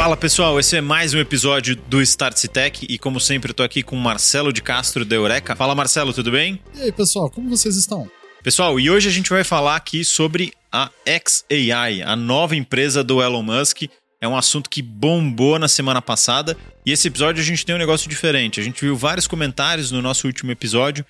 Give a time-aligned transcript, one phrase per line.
[0.00, 3.62] Fala pessoal, esse é mais um episódio do Start Tech e como sempre eu tô
[3.62, 5.54] aqui com o Marcelo de Castro da Eureka.
[5.54, 6.58] Fala Marcelo, tudo bem?
[6.74, 8.10] E aí pessoal, como vocês estão?
[8.42, 13.20] Pessoal, e hoje a gente vai falar aqui sobre a XAI, a nova empresa do
[13.20, 13.82] Elon Musk.
[14.22, 16.56] É um assunto que bombou na semana passada
[16.86, 18.58] e esse episódio a gente tem um negócio diferente.
[18.58, 21.04] A gente viu vários comentários no nosso último episódio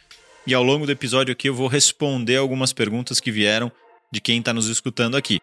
[0.45, 3.71] e ao longo do episódio aqui eu vou responder algumas perguntas que vieram
[4.13, 5.39] de quem está nos escutando aqui.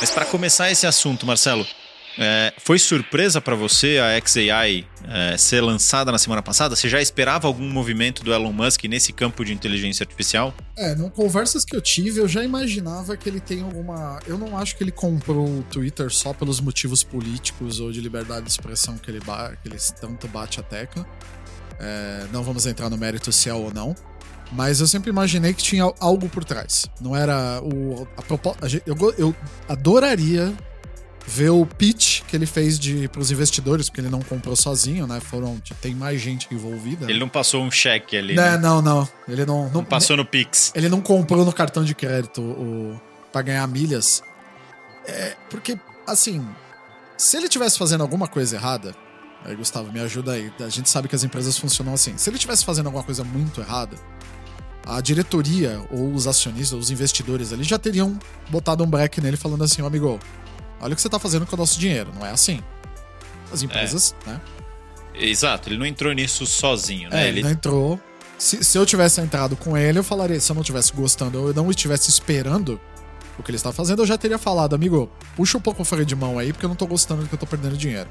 [0.00, 1.64] Mas para começar esse assunto, Marcelo,
[2.18, 6.74] é, foi surpresa para você a XAI é, ser lançada na semana passada?
[6.74, 10.52] Você já esperava algum movimento do Elon Musk nesse campo de inteligência artificial?
[10.76, 14.18] É, no conversas que eu tive, eu já imaginava que ele tem alguma.
[14.26, 18.44] Eu não acho que ele comprou o Twitter só pelos motivos políticos ou de liberdade
[18.44, 19.54] de expressão que ele, ba...
[19.62, 21.06] que ele tanto bate a tecla.
[21.80, 23.94] É, não vamos entrar no mérito se é ou não.
[24.52, 26.86] Mas eu sempre imaginei que tinha algo por trás.
[27.00, 28.06] Não era o.
[28.16, 28.66] A proposta.
[28.84, 29.34] Eu, eu
[29.68, 30.52] adoraria
[31.26, 32.78] ver o pitch que ele fez
[33.12, 35.20] para os investidores, porque ele não comprou sozinho, né?
[35.20, 37.08] Foram, tem mais gente envolvida.
[37.08, 38.34] Ele não passou um cheque ali.
[38.34, 38.58] Né?
[38.58, 39.08] Não, não.
[39.28, 40.72] Ele não, não, não passou no Pix.
[40.74, 43.00] Ele não comprou no cartão de crédito o,
[43.32, 44.22] para ganhar milhas.
[45.06, 46.44] É, porque, assim,
[47.16, 48.94] se ele tivesse fazendo alguma coisa errada,
[49.44, 50.52] aí Gustavo, me ajuda aí.
[50.60, 52.16] A gente sabe que as empresas funcionam assim.
[52.16, 53.96] Se ele tivesse fazendo alguma coisa muito errada,
[54.86, 58.18] a diretoria ou os acionistas, os investidores ali já teriam
[58.48, 60.18] botado um break nele falando assim, oh, amigo,
[60.80, 62.10] olha o que você está fazendo com o nosso dinheiro.
[62.14, 62.60] Não é assim.
[63.52, 64.30] As empresas, é.
[64.30, 64.40] né?
[65.14, 67.24] Exato, ele não entrou nisso sozinho, né?
[67.24, 68.00] É, ele não entrou.
[68.38, 71.48] Se, se eu tivesse entrado com ele, eu falaria, se eu não estivesse gostando, ou
[71.48, 72.80] eu não estivesse esperando
[73.38, 76.06] o que ele está fazendo, eu já teria falado, amigo, puxa um pouco o freio
[76.06, 78.08] de mão aí, porque eu não tô gostando do que eu tô perdendo dinheiro.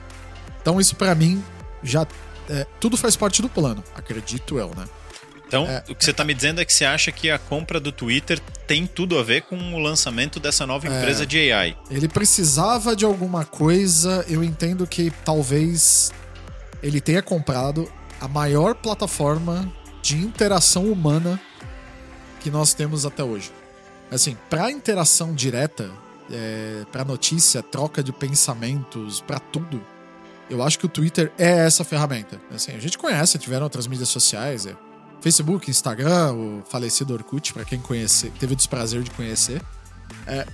[0.69, 1.43] Então isso para mim
[1.81, 2.05] já.
[2.47, 4.85] É, tudo faz parte do plano, acredito eu, né?
[5.47, 7.79] Então, é, o que você está me dizendo é que você acha que a compra
[7.79, 10.95] do Twitter tem tudo a ver com o lançamento dessa nova é.
[10.95, 11.75] empresa é, de AI.
[11.89, 14.23] Ele precisava de alguma coisa.
[14.29, 16.11] Eu entendo que talvez
[16.83, 17.91] ele tenha comprado
[18.21, 21.41] a maior plataforma de interação humana
[22.41, 23.51] que nós temos até hoje.
[24.11, 25.89] Assim, para interação direta,
[26.31, 29.81] é, para notícia, troca de pensamentos, para tudo,
[30.49, 32.39] eu acho que o Twitter é essa ferramenta.
[32.53, 34.75] Assim, a gente conhece, tiveram outras mídias sociais, é,
[35.21, 39.61] Facebook, Instagram, o falecido Orkut, para quem conhece, teve o desprazer de conhecer.
[40.25, 40.45] É,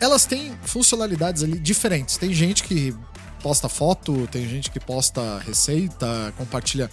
[0.00, 2.16] elas têm funcionalidades ali diferentes.
[2.16, 2.94] Tem gente que
[3.42, 6.90] posta foto, tem gente que posta receita, compartilha.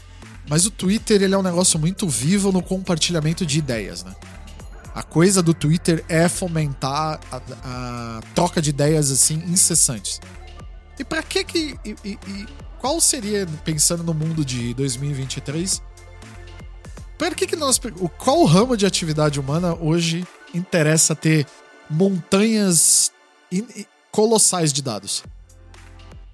[0.49, 4.13] Mas o Twitter ele é um negócio muito vivo no compartilhamento de ideias, né?
[4.93, 10.19] A coisa do Twitter é fomentar a, a troca de ideias assim incessantes.
[11.01, 12.47] E para que que e, e, e,
[12.79, 15.81] qual seria pensando no mundo de 2023
[17.17, 17.79] Pera, que que nós.
[18.17, 20.25] Qual ramo de atividade humana hoje
[20.55, 21.45] interessa ter
[21.87, 23.11] montanhas
[24.11, 25.23] colossais de dados?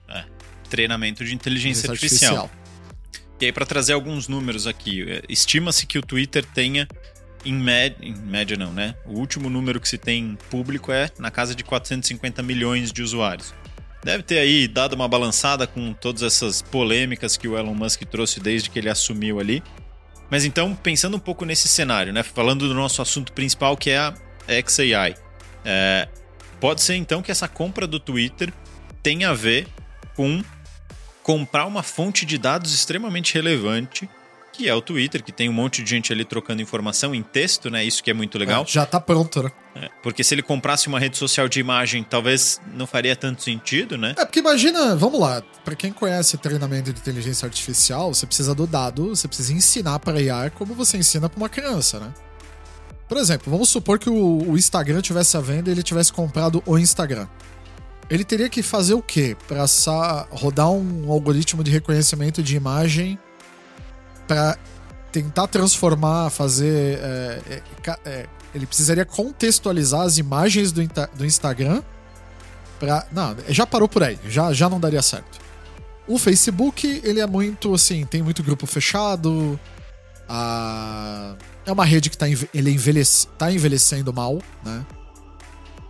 [0.07, 0.23] É,
[0.69, 2.45] treinamento de inteligência artificial.
[2.45, 2.67] artificial.
[3.41, 6.87] E aí, para trazer alguns números aqui, é, estima-se que o Twitter tenha,
[7.43, 8.95] em, média, em média não, né?
[9.05, 13.53] O último número que se tem público é na casa de 450 milhões de usuários.
[14.03, 18.39] Deve ter aí dado uma balançada com todas essas polêmicas que o Elon Musk trouxe
[18.39, 19.63] desde que ele assumiu ali.
[20.29, 22.21] Mas então, pensando um pouco nesse cenário, né?
[22.23, 24.13] Falando do nosso assunto principal, que é a
[24.67, 25.15] XAI.
[25.63, 26.07] É,
[26.59, 28.53] pode ser então que essa compra do Twitter
[29.01, 29.67] tenha a ver
[30.15, 30.43] com
[31.23, 34.09] comprar uma fonte de dados extremamente relevante
[34.57, 37.69] que é o Twitter, que tem um monte de gente ali trocando informação em texto,
[37.69, 37.85] né?
[37.85, 38.63] Isso que é muito legal.
[38.63, 39.51] É, já tá pronto, né?
[39.75, 43.97] É, porque se ele comprasse uma rede social de imagem, talvez não faria tanto sentido,
[43.97, 44.15] né?
[44.17, 48.65] É, porque imagina, vamos lá, para quem conhece treinamento de inteligência artificial, você precisa do
[48.65, 52.11] dado, você precisa ensinar para IA como você ensina para uma criança, né?
[53.07, 56.63] Por exemplo, vamos supor que o, o Instagram tivesse a venda e ele tivesse comprado
[56.65, 57.27] o Instagram.
[58.09, 59.37] Ele teria que fazer o quê?
[59.47, 59.65] Para
[60.31, 63.19] rodar um algoritmo de reconhecimento de imagem
[64.27, 64.57] para
[65.11, 66.99] tentar transformar, fazer.
[66.99, 70.81] É, é, é, ele precisaria contextualizar as imagens do,
[71.15, 71.81] do Instagram
[72.79, 73.07] para.
[73.11, 75.39] Não, já parou por aí, já, já não daria certo.
[76.07, 79.59] O Facebook, ele é muito assim, tem muito grupo fechado.
[80.29, 81.35] A...
[81.65, 84.85] É uma rede que tá, ele envelhece, tá envelhecendo mal, né?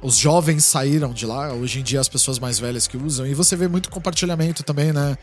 [0.01, 3.33] Os jovens saíram de lá, hoje em dia as pessoas mais velhas que usam, e
[3.33, 5.17] você vê muito compartilhamento também, né?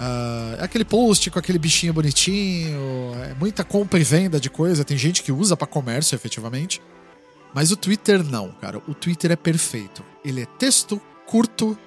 [0.00, 4.82] Uh, aquele post com aquele bichinho bonitinho, é muita compra e venda de coisa.
[4.82, 6.80] Tem gente que usa para comércio, efetivamente.
[7.52, 8.78] Mas o Twitter não, cara.
[8.88, 10.02] O Twitter é perfeito.
[10.24, 11.78] Ele é texto curto,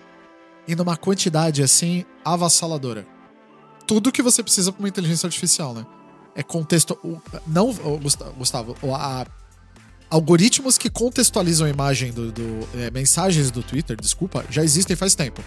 [0.67, 3.05] e numa quantidade assim avassaladora.
[3.85, 5.85] Tudo que você precisa para uma inteligência artificial, né?
[6.35, 6.97] É contexto.
[7.45, 7.73] Não,
[8.37, 9.25] Gustavo, a,
[10.09, 15.15] algoritmos que contextualizam a imagem do, do é, mensagens do Twitter, desculpa, já existem faz
[15.15, 15.43] tempo.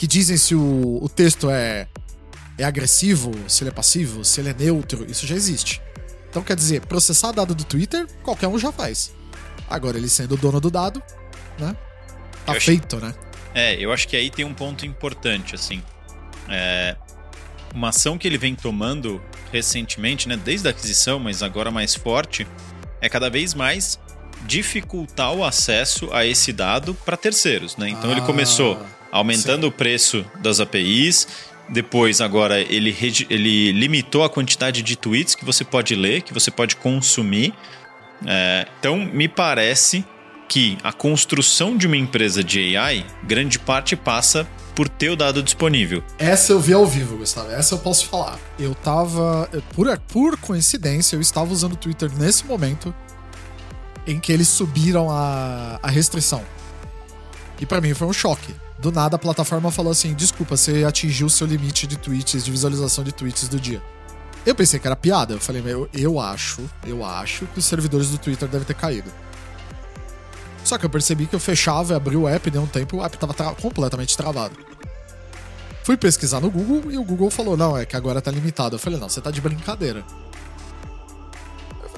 [0.00, 1.86] Que dizem se o, o texto é,
[2.56, 5.82] é agressivo, se ele é passivo, se ele é neutro, isso já existe.
[6.30, 9.12] Então quer dizer, processar dado do Twitter, qualquer um já faz.
[9.68, 11.02] Agora, ele sendo o dono do dado,
[11.58, 11.76] né?
[12.46, 13.04] Tá eu feito, acho...
[13.04, 13.14] né?
[13.54, 15.82] É, eu acho que aí tem um ponto importante, assim.
[16.48, 16.96] É,
[17.74, 19.22] uma ação que ele vem tomando
[19.52, 22.46] recentemente, né, desde a aquisição, mas agora mais forte,
[23.02, 24.00] é cada vez mais
[24.46, 27.90] dificultar o acesso a esse dado para terceiros, né?
[27.90, 29.68] Então ah, ele começou aumentando sim.
[29.68, 31.26] o preço das APIs,
[31.68, 32.96] depois agora ele,
[33.28, 37.54] ele limitou a quantidade de tweets que você pode ler, que você pode consumir.
[38.26, 40.04] É, então me parece
[40.48, 45.42] que a construção de uma empresa de AI, grande parte passa por ter o dado
[45.42, 46.02] disponível.
[46.18, 47.50] Essa eu vi ao vivo, Gustavo.
[47.52, 48.38] Essa eu posso falar.
[48.58, 49.48] Eu tava.
[49.74, 52.92] Por, por coincidência, eu estava usando o Twitter nesse momento
[54.06, 56.42] em que eles subiram a, a restrição.
[57.60, 58.54] E para mim foi um choque.
[58.78, 62.50] Do nada a plataforma falou assim: desculpa, você atingiu o seu limite de tweets, de
[62.50, 63.82] visualização de tweets do dia.
[64.46, 65.34] Eu pensei que era piada.
[65.34, 69.12] Eu falei, eu, eu acho, eu acho que os servidores do Twitter devem ter caído.
[70.64, 73.04] Só que eu percebi que eu fechava e abri o app, deu um tempo, o
[73.04, 74.56] app tava tra completamente travado.
[75.82, 78.76] Fui pesquisar no Google e o Google falou: não, é que agora tá limitado.
[78.76, 80.04] Eu falei: não, você tá de brincadeira.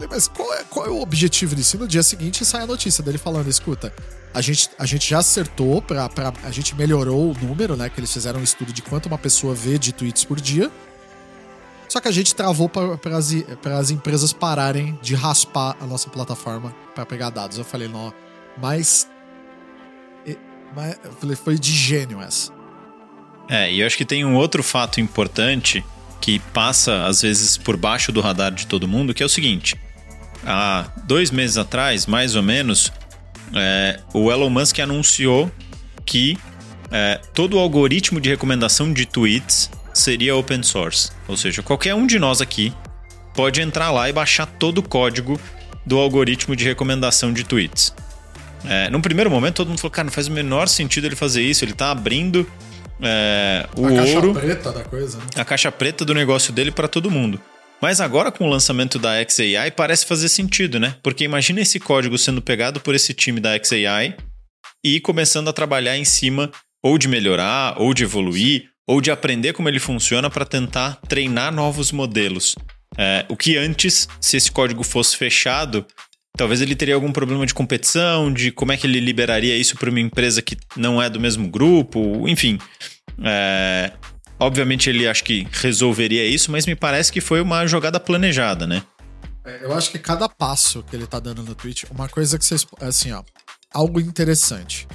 [0.02, 1.76] Eu falei: mas qual é, qual é o objetivo disso?
[1.76, 3.92] E no dia seguinte sai a notícia dele falando: escuta,
[4.34, 7.88] a gente, a gente já acertou, pra, pra, a gente melhorou o número, né?
[7.88, 10.70] Que eles fizeram um estudo de quanto uma pessoa vê de tweets por dia.
[11.88, 13.18] Só que a gente travou para
[13.78, 17.58] as empresas pararem de raspar a nossa plataforma para pegar dados.
[17.58, 18.14] Eu falei, não,
[18.56, 19.06] mas,
[20.74, 22.50] mas foi de gênio essa.
[23.46, 25.84] É, e eu acho que tem um outro fato importante
[26.18, 29.76] que passa às vezes por baixo do radar de todo mundo, que é o seguinte:
[30.46, 32.92] há dois meses atrás, mais ou menos,
[33.54, 35.50] é, o Elon Musk anunciou
[36.04, 36.38] que
[36.90, 41.10] é, todo o algoritmo de recomendação de tweets seria open source.
[41.28, 42.72] Ou seja, qualquer um de nós aqui
[43.34, 45.40] pode entrar lá e baixar todo o código
[45.84, 47.94] do algoritmo de recomendação de tweets.
[48.64, 51.42] É, num primeiro momento, todo mundo falou, cara, não faz o menor sentido ele fazer
[51.42, 51.64] isso.
[51.64, 52.46] Ele tá abrindo
[53.00, 54.30] é, o a ouro.
[54.30, 55.18] A caixa preta da coisa.
[55.18, 55.24] Né?
[55.36, 57.40] A caixa preta do negócio dele para todo mundo.
[57.82, 60.94] Mas agora, com o lançamento da XAI, parece fazer sentido, né?
[61.02, 64.16] Porque imagina esse código sendo pegado por esse time da XAI
[64.84, 66.48] e começando a trabalhar em cima
[66.80, 71.52] ou de melhorar, ou de evoluir, ou de aprender como ele funciona para tentar treinar
[71.52, 72.54] novos modelos.
[72.96, 75.84] É, o que antes, se esse código fosse fechado,
[76.34, 79.90] Talvez ele teria algum problema de competição, de como é que ele liberaria isso para
[79.90, 82.58] uma empresa que não é do mesmo grupo, enfim.
[83.22, 83.92] É,
[84.42, 88.82] obviamente ele acho que resolveria isso, mas me parece que foi uma jogada planejada, né?
[89.44, 92.44] É, eu acho que cada passo que ele tá dando no Twitch, uma coisa que
[92.44, 92.66] vocês.
[92.80, 93.22] Assim, ó.
[93.72, 94.86] Algo interessante.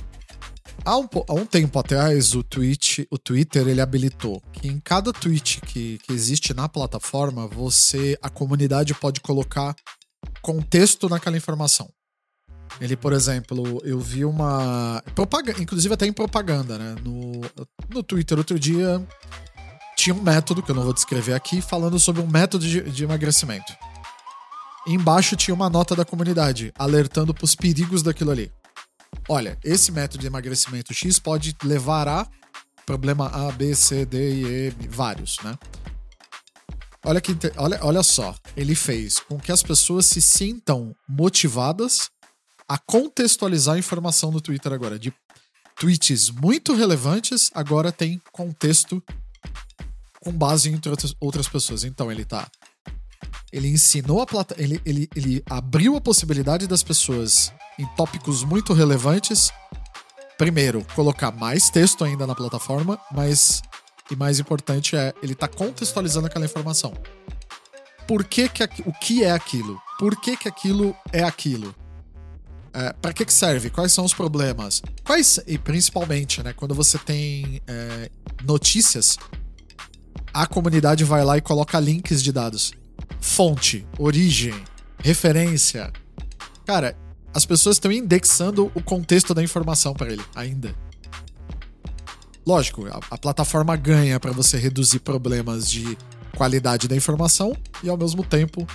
[0.85, 5.11] Há um, há um tempo atrás, o, Twitch, o Twitter ele habilitou que em cada
[5.11, 9.75] tweet que, que existe na plataforma, você, a comunidade pode colocar
[10.41, 11.89] contexto naquela informação.
[12.79, 15.01] Ele, por exemplo, eu vi uma.
[15.15, 16.95] Propaganda, inclusive até em propaganda, né?
[17.03, 17.41] No,
[17.89, 19.05] no Twitter outro dia
[19.97, 23.03] tinha um método, que eu não vou descrever aqui, falando sobre um método de, de
[23.03, 23.73] emagrecimento.
[24.85, 28.51] E embaixo tinha uma nota da comunidade, alertando para os perigos daquilo ali.
[29.27, 32.27] Olha, esse método de emagrecimento X pode levar a
[32.85, 35.57] problema A, B, C, D e E, vários, né?
[37.03, 42.09] Olha, que, olha, olha só, ele fez com que as pessoas se sintam motivadas
[42.67, 44.99] a contextualizar a informação no Twitter agora.
[44.99, 45.13] De
[45.79, 49.01] tweets muito relevantes, agora tem contexto
[50.21, 50.79] com base em
[51.19, 51.83] outras pessoas.
[51.83, 52.49] Então ele tá.
[53.51, 54.55] Ele ensinou a plata.
[54.57, 59.51] Ele, ele, ele abriu a possibilidade das pessoas em tópicos muito relevantes.
[60.37, 63.61] Primeiro, colocar mais texto ainda na plataforma, mas
[64.09, 66.93] e mais importante é, ele está contextualizando aquela informação.
[68.07, 69.81] Por que, que o que é aquilo?
[69.99, 71.75] Por que, que aquilo é aquilo?
[72.77, 73.71] É, para que, que serve?
[73.71, 74.83] Quais são os problemas?
[75.03, 78.11] Quais e principalmente, né, quando você tem é,
[78.43, 79.17] notícias,
[80.31, 82.71] a comunidade vai lá e coloca links de dados,
[83.19, 84.53] fonte, origem,
[84.99, 85.91] referência.
[86.67, 86.95] Cara,
[87.33, 90.75] as pessoas estão indexando o contexto da informação para ele ainda.
[92.45, 95.97] Lógico, a, a plataforma ganha para você reduzir problemas de
[96.35, 98.67] qualidade da informação e ao mesmo tempo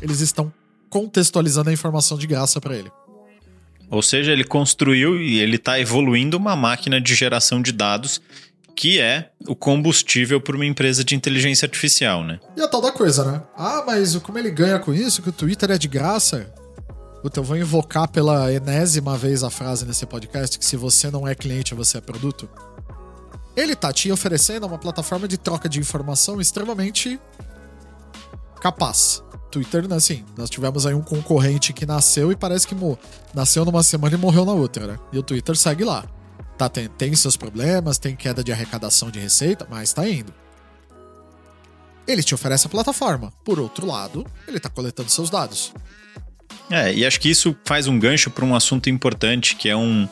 [0.00, 0.52] eles estão
[0.90, 2.90] contextualizando a informação de graça para ele.
[3.92, 8.22] Ou seja, ele construiu e ele está evoluindo uma máquina de geração de dados
[8.74, 12.40] que é o combustível para uma empresa de inteligência artificial, né?
[12.56, 13.42] E a tal da coisa, né?
[13.54, 15.20] Ah, mas como ele ganha com isso?
[15.20, 16.50] Que o Twitter é de graça?
[17.20, 21.28] Puta, eu vou invocar pela enésima vez a frase nesse podcast que se você não
[21.28, 22.48] é cliente, você é produto.
[23.54, 27.20] Ele tá te oferecendo uma plataforma de troca de informação extremamente
[28.58, 29.22] capaz.
[29.52, 32.74] Twitter, né, assim, nós tivemos aí um concorrente que nasceu e parece que
[33.34, 34.98] nasceu numa semana e morreu na outra, né?
[35.12, 36.06] E o Twitter segue lá.
[36.56, 40.32] Tá, tem, tem seus problemas, tem queda de arrecadação de receita, mas tá indo.
[42.08, 43.32] Ele te oferece a plataforma.
[43.44, 45.72] Por outro lado, ele tá coletando seus dados.
[46.70, 50.08] É, e acho que isso faz um gancho para um assunto importante, que é um,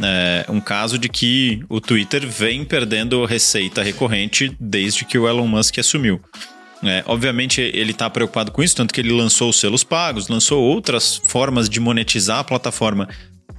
[0.00, 5.48] é, um caso de que o Twitter vem perdendo receita recorrente desde que o Elon
[5.48, 6.20] Musk assumiu.
[6.82, 10.62] É, obviamente ele está preocupado com isso, tanto que ele lançou os selos pagos, lançou
[10.62, 13.08] outras formas de monetizar a plataforma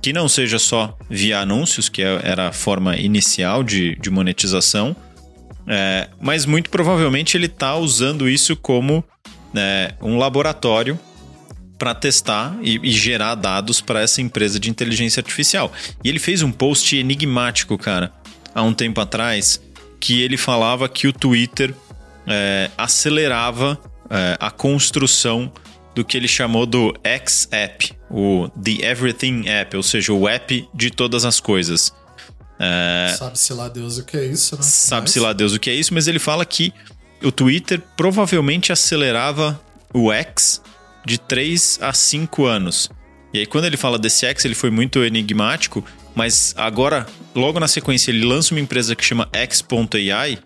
[0.02, 4.96] que não seja só via anúncios, que é, era a forma inicial de, de monetização,
[5.68, 9.04] é, mas muito provavelmente ele está usando isso como
[9.56, 11.00] é, um laboratório
[11.78, 15.72] para testar e, e, gerar dados para essa empresa de inteligência artificial.
[16.04, 18.12] E ele fez um post enigmático, cara,
[18.54, 19.62] há um tempo atrás,
[20.00, 21.74] que ele falava que o Twitter
[22.28, 23.80] é, acelerava
[24.10, 25.52] é, a construção
[25.96, 30.92] do que ele chamou do X-App, o The Everything App, ou seja, o app de
[30.92, 31.92] todas as coisas.
[32.60, 34.62] É, Sabe-se lá Deus o que é isso, né?
[34.62, 36.72] Sabe-se lá Deus o que é isso, mas ele fala que
[37.24, 39.60] o Twitter provavelmente acelerava
[39.94, 40.62] o X
[41.06, 42.90] de 3 a 5 anos.
[43.34, 45.84] E aí, quando ele fala desse X, ele foi muito enigmático,
[46.16, 47.06] mas agora,
[47.36, 50.38] logo na sequência, ele lança uma empresa que chama X.ai,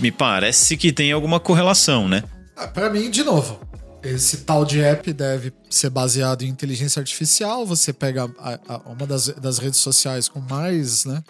[0.00, 2.22] me parece que tem alguma correlação, né?
[2.56, 3.60] Ah, para mim, de novo,
[4.02, 7.66] esse tal de app deve ser baseado em inteligência artificial.
[7.66, 11.22] Você pega a, a, uma das, das redes sociais com mais, né?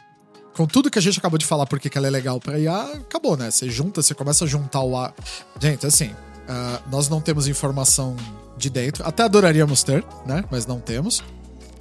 [0.54, 2.82] Com tudo que a gente acabou de falar, porque que ela é legal para IA,
[2.94, 3.50] acabou, né?
[3.50, 5.12] Você junta, você começa a juntar o A.
[5.60, 8.16] Gente, assim, uh, nós não temos informação
[8.56, 9.06] de dentro.
[9.06, 10.44] Até adoraríamos ter, né?
[10.50, 11.22] Mas não temos.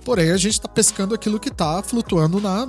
[0.05, 2.67] Porém, a gente tá pescando aquilo que tá flutuando na,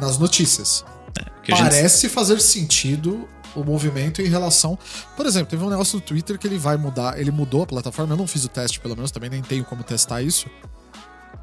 [0.00, 0.84] nas notícias.
[1.18, 2.14] É, Parece gente...
[2.14, 4.78] fazer sentido o movimento em relação.
[5.16, 8.14] Por exemplo, teve um negócio no Twitter que ele vai mudar, ele mudou a plataforma,
[8.14, 10.48] eu não fiz o teste, pelo menos, também nem tenho como testar isso.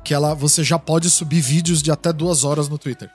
[0.03, 3.10] Que ela você já pode subir vídeos de até duas horas no Twitter.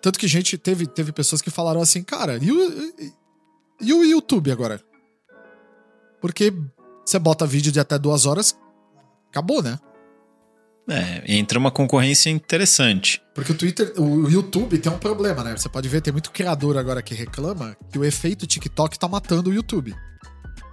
[0.00, 2.92] Tanto que gente teve, teve pessoas que falaram assim, cara, e o,
[3.80, 4.82] e o YouTube agora?
[6.20, 6.52] Porque
[7.04, 8.56] você bota vídeo de até duas horas,
[9.28, 9.78] acabou, né?
[10.88, 13.22] É, entra uma concorrência interessante.
[13.34, 15.56] Porque o Twitter, o YouTube tem um problema, né?
[15.56, 19.50] Você pode ver, tem muito criador agora que reclama que o efeito TikTok tá matando
[19.50, 19.94] o YouTube.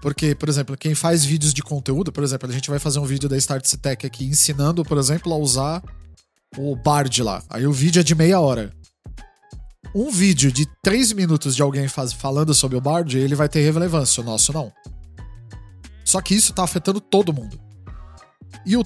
[0.02, 3.06] Porque, por exemplo, quem faz vídeos de conteúdo, por exemplo, a gente vai fazer um
[3.06, 5.84] vídeo da Start Tech aqui ensinando, por exemplo, a usar
[6.58, 7.44] o Bard lá.
[7.50, 8.72] Aí o vídeo é de meia hora.
[9.94, 13.62] Um vídeo de três minutos de alguém faz, falando sobre o Bard, ele vai ter
[13.62, 14.72] relevância, o nosso não.
[16.06, 17.60] Só que isso tá afetando todo mundo.
[18.66, 18.84] E o,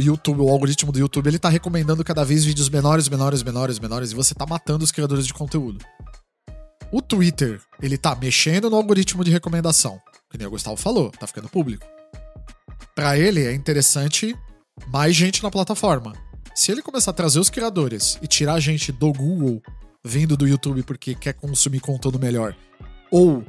[0.00, 4.12] YouTube, o algoritmo do YouTube, ele tá recomendando cada vez vídeos menores, menores, menores, menores,
[4.12, 5.84] e você tá matando os criadores de conteúdo.
[6.90, 10.00] O Twitter, ele tá mexendo no algoritmo de recomendação,
[10.30, 11.86] que nem o Gustavo falou, tá ficando público.
[12.94, 14.36] Para ele é interessante
[14.88, 16.12] mais gente na plataforma.
[16.54, 19.62] Se ele começar a trazer os criadores e tirar gente do Google
[20.04, 22.54] vindo do YouTube porque quer consumir conteúdo melhor,
[23.10, 23.42] ou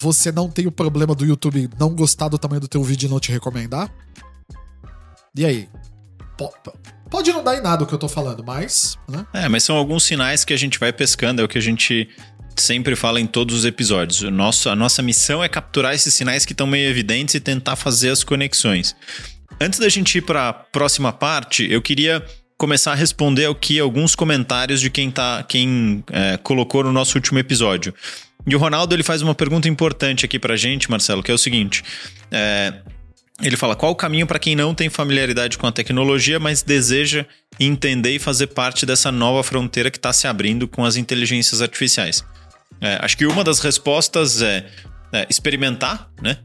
[0.00, 3.10] você não tem o problema do YouTube não gostar do tamanho do teu vídeo e
[3.10, 3.92] não te recomendar,
[5.36, 5.68] e aí?
[7.10, 8.98] Pode não dar em nada o que eu tô falando, mas.
[9.08, 9.26] Né?
[9.34, 12.08] É, mas são alguns sinais que a gente vai pescando, é o que a gente
[12.56, 14.22] sempre fala em todos os episódios.
[14.22, 17.76] O nosso, a nossa missão é capturar esses sinais que estão meio evidentes e tentar
[17.76, 18.96] fazer as conexões.
[19.60, 22.24] Antes da gente ir para próxima parte, eu queria
[22.58, 27.16] começar a responder ao que alguns comentários de quem tá, quem é, colocou no nosso
[27.16, 27.94] último episódio.
[28.46, 31.38] E o Ronaldo ele faz uma pergunta importante aqui pra gente, Marcelo, que é o
[31.38, 31.82] seguinte:
[32.30, 32.74] é,
[33.42, 37.26] ele fala qual o caminho para quem não tem familiaridade com a tecnologia, mas deseja
[37.58, 42.24] entender e fazer parte dessa nova fronteira que está se abrindo com as inteligências artificiais.
[42.80, 44.66] É, acho que uma das respostas é,
[45.12, 46.38] é, experimentar, né?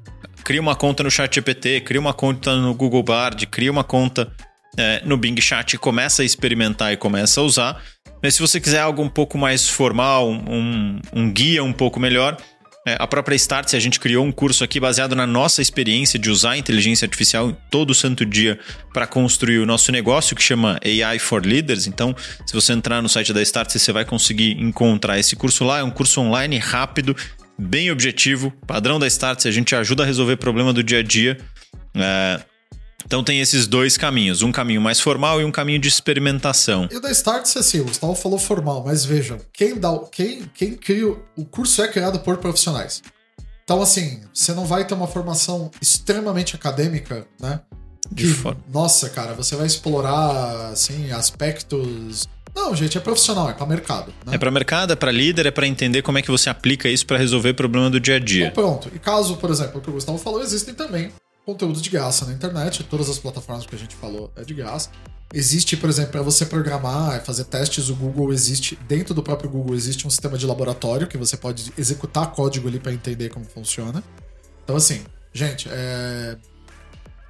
[0.43, 4.31] Cria uma conta no ChatGPT, cria uma conta no Google Bard, cria uma conta
[4.77, 7.83] é, no Bing Chat e começa a experimentar e começa a usar.
[8.23, 12.37] Mas se você quiser algo um pouco mais formal, um, um guia um pouco melhor,
[12.99, 16.51] a própria Startse, a gente criou um curso aqui baseado na nossa experiência de usar
[16.51, 18.59] a inteligência artificial todo santo dia
[18.93, 21.87] para construir o nosso negócio, que chama AI for Leaders.
[21.87, 22.15] Então,
[22.45, 25.79] se você entrar no site da Startse, você vai conseguir encontrar esse curso lá.
[25.79, 27.15] É um curso online rápido,
[27.57, 29.47] bem objetivo, padrão da Startse.
[29.47, 31.37] A gente ajuda a resolver problema do dia a dia.
[31.95, 32.39] É,
[33.07, 36.89] Então tem esses dois caminhos, um caminho mais formal e um caminho de experimentação.
[36.91, 40.73] E o da Start, assim, o Gustavo falou formal, mas vejam, quem dá, quem, quem
[40.73, 43.01] cria o curso é criado por profissionais.
[43.63, 47.61] Então, assim, você não vai ter uma formação extremamente acadêmica, né?
[48.13, 48.25] Que,
[48.71, 54.11] nossa, cara, você vai explorar assim aspectos não, gente, é profissional, é para mercado.
[54.25, 54.33] Né?
[54.33, 57.05] É para mercado, é para líder, é para entender como é que você aplica isso
[57.05, 58.47] para resolver o problema do dia a dia.
[58.47, 58.91] Então, pronto.
[58.95, 61.11] E caso, por exemplo, o que o Gustavo falou, existem também
[61.47, 62.83] conteúdos de graça na internet.
[62.83, 64.89] Todas as plataformas que a gente falou é de graça.
[65.33, 69.73] Existe, por exemplo, para você programar, fazer testes, o Google existe, dentro do próprio Google
[69.73, 74.03] existe um sistema de laboratório que você pode executar código ali para entender como funciona.
[74.63, 76.37] Então, assim, gente, é.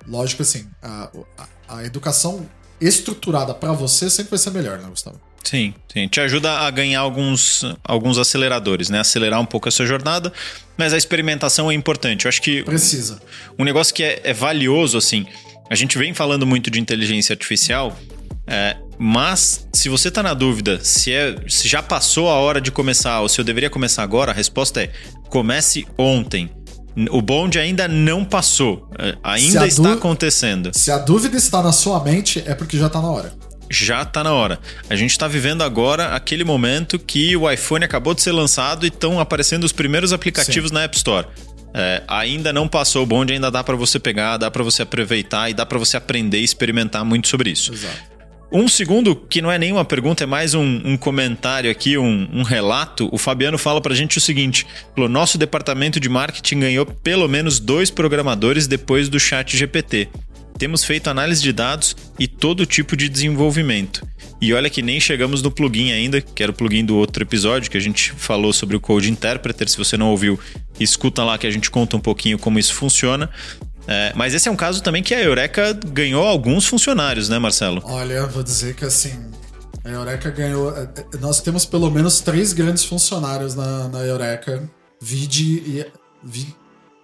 [0.07, 5.19] Lógico assim, a, a, a educação estruturada para você sempre vai ser melhor, né, Gustavo?
[5.43, 6.07] Sim, sim.
[6.07, 8.99] Te ajuda a ganhar alguns, alguns aceleradores, né?
[8.99, 10.31] Acelerar um pouco a sua jornada,
[10.77, 12.25] mas a experimentação é importante.
[12.25, 12.63] Eu acho que.
[12.63, 13.21] Precisa.
[13.57, 15.25] Um negócio que é, é valioso, assim.
[15.69, 17.97] A gente vem falando muito de inteligência artificial,
[18.45, 22.71] é, mas se você está na dúvida se, é, se já passou a hora de
[22.71, 24.91] começar ou se eu deveria começar agora, a resposta é:
[25.29, 26.49] comece ontem.
[27.11, 28.89] O bonde ainda não passou.
[28.97, 30.71] É, ainda está acontecendo.
[30.73, 33.33] Se a dúvida está na sua mente, é porque já está na hora.
[33.69, 34.59] Já está na hora.
[34.89, 38.89] A gente está vivendo agora aquele momento que o iPhone acabou de ser lançado e
[38.89, 40.75] estão aparecendo os primeiros aplicativos Sim.
[40.75, 41.27] na App Store.
[41.73, 45.49] É, ainda não passou o bonde, ainda dá para você pegar, dá para você aproveitar
[45.49, 47.73] e dá para você aprender e experimentar muito sobre isso.
[47.73, 48.17] Exato.
[48.51, 52.43] Um segundo, que não é nenhuma pergunta, é mais um, um comentário aqui, um, um,
[52.43, 53.09] relato.
[53.11, 57.59] O Fabiano fala pra gente o seguinte: o nosso departamento de marketing ganhou pelo menos
[57.59, 60.07] dois programadores depois do chat GPT.
[60.57, 64.05] Temos feito análise de dados e todo tipo de desenvolvimento.
[64.41, 67.69] E olha que nem chegamos no plugin ainda, que era o plugin do outro episódio
[67.69, 69.67] que a gente falou sobre o Code Interpreter.
[69.69, 70.39] Se você não ouviu,
[70.79, 73.29] escuta lá que a gente conta um pouquinho como isso funciona.
[73.87, 77.81] É, mas esse é um caso também que a Eureka ganhou alguns funcionários, né, Marcelo?
[77.85, 79.13] Olha, vou dizer que assim,
[79.83, 80.75] a Eureka ganhou.
[80.75, 84.69] É, é, nós temos pelo menos três grandes funcionários na, na Eureka.
[85.01, 85.85] Vide e.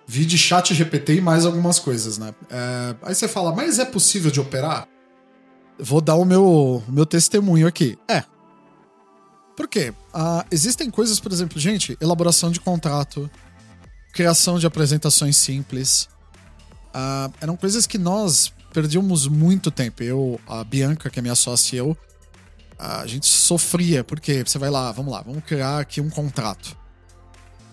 [0.06, 2.34] vide chat GPT e mais algumas coisas, né?
[2.50, 4.88] É, aí você fala, mas é possível de operar?
[5.80, 7.98] Vou dar o meu, meu testemunho aqui.
[8.08, 8.24] É.
[9.56, 9.94] Por quê?
[10.14, 13.30] Ah, existem coisas, por exemplo, gente, elaboração de contrato,
[14.12, 16.10] criação de apresentações simples,
[16.94, 20.04] Uh, eram coisas que nós perdíamos muito tempo.
[20.04, 21.98] Eu, a Bianca, que é minha sócia e eu,
[22.78, 26.78] a gente sofria, porque você vai lá, vamos lá, vamos criar aqui um contrato.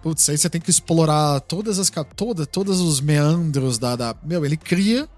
[0.02, 4.16] Putz, aí você tem que explorar todas as toda, todos os meandros da, da.
[4.24, 5.08] Meu, ele cria.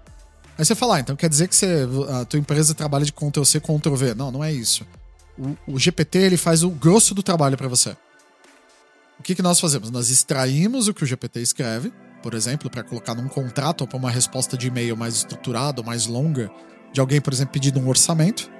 [0.57, 3.59] Aí você fala, ah, então quer dizer que você, a tua empresa trabalha de Ctrl-C,
[3.59, 4.13] Ctrl-V.
[4.13, 4.85] Não, não é isso.
[5.37, 7.95] O, o, GPT ele faz o grosso do trabalho para você.
[9.19, 9.89] O que, que nós fazemos?
[9.89, 11.91] Nós extraímos o que o GPT escreve,
[12.21, 16.05] por exemplo, para colocar num contrato ou para uma resposta de e-mail mais estruturada, mais
[16.05, 16.51] longa,
[16.91, 18.51] de alguém, por exemplo, pedindo um orçamento.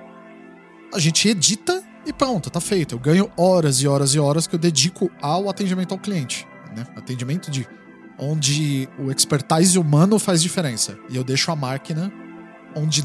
[0.94, 2.96] A gente edita e pronto, tá feito.
[2.96, 6.48] Eu ganho horas e horas e horas que eu dedico ao atendimento ao cliente.
[6.76, 6.86] Né?
[6.96, 7.68] Atendimento de
[8.18, 10.98] onde o expertise humano faz diferença.
[11.10, 12.12] E eu deixo a máquina
[12.76, 13.04] onde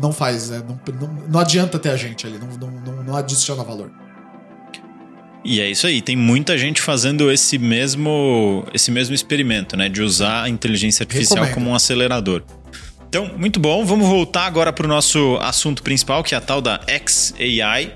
[0.00, 0.62] não faz, né?
[0.66, 3.90] não, não, não adianta ter a gente ali, não, não, não adiciona valor.
[5.44, 9.88] E é isso aí, tem muita gente fazendo esse mesmo, esse mesmo experimento, né?
[9.88, 11.54] De usar a inteligência artificial Recomendo.
[11.54, 12.42] como um acelerador.
[13.08, 13.84] Então, muito bom.
[13.84, 17.94] Vamos voltar agora para o nosso assunto principal, que é a tal da XAI.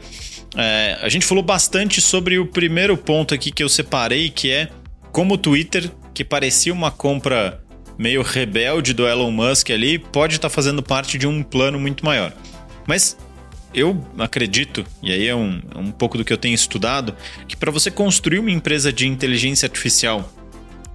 [0.56, 4.68] É, a gente falou bastante sobre o primeiro ponto aqui que eu separei, que é
[5.12, 7.60] como o Twitter, que parecia uma compra
[7.98, 12.04] meio rebelde do Elon Musk ali, pode estar tá fazendo parte de um plano muito
[12.04, 12.32] maior.
[12.86, 13.16] Mas
[13.74, 17.14] eu acredito, e aí é um, é um pouco do que eu tenho estudado,
[17.46, 20.32] que para você construir uma empresa de inteligência artificial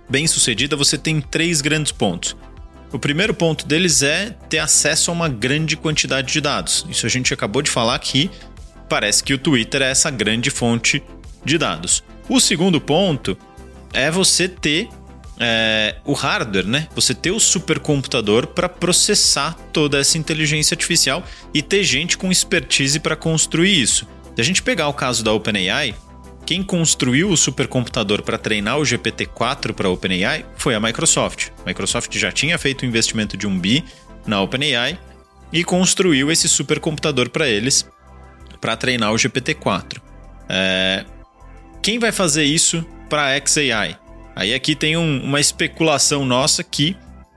[0.10, 2.36] bem sucedida, você tem três grandes pontos.
[2.92, 6.86] O primeiro ponto deles é ter acesso a uma grande quantidade de dados.
[6.90, 8.30] Isso a gente acabou de falar que
[8.88, 11.04] parece que o Twitter é essa grande fonte
[11.44, 12.04] de dados.
[12.30, 13.38] O segundo ponto
[13.94, 14.90] é você ter
[15.40, 16.88] é, o hardware, né?
[16.96, 23.00] Você ter o supercomputador para processar toda essa inteligência artificial e ter gente com expertise
[23.00, 24.08] para construir isso.
[24.36, 25.96] Se a gente pegar o caso da OpenAI,
[26.46, 31.50] quem construiu o supercomputador para treinar o GPT-4 para a OpenAI foi a Microsoft.
[31.64, 33.84] A Microsoft já tinha feito um investimento de um bi
[34.28, 35.00] na OpenAI
[35.52, 37.90] e construiu esse supercomputador para eles
[38.62, 40.00] para treinar o GPT-4.
[40.48, 41.06] É...
[41.82, 43.98] Quem vai fazer isso para a XAI?
[44.36, 46.96] Aí aqui tem um, uma especulação nossa que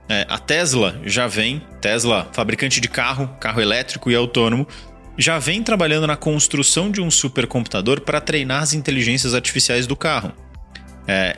[0.09, 4.67] é, a Tesla já vem, Tesla, fabricante de carro, carro elétrico e autônomo,
[5.19, 10.31] já vem trabalhando na construção de um supercomputador para treinar as inteligências artificiais do carro.
[11.05, 11.37] É,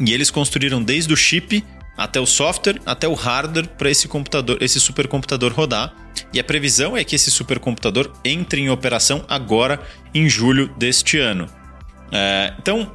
[0.00, 1.62] e eles construíram desde o chip
[1.94, 5.94] até o software, até o hardware para esse computador, esse supercomputador rodar.
[6.32, 9.78] E a previsão é que esse supercomputador entre em operação agora
[10.14, 11.46] em julho deste ano.
[12.10, 12.90] É, então,